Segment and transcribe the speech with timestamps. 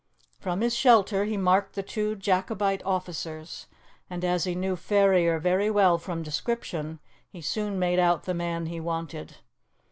[0.39, 3.67] From his shelter he marked the two Jacobite officers,
[4.09, 6.97] and, as he knew Ferrier very well from description,
[7.29, 9.35] he soon made out the man he wanted.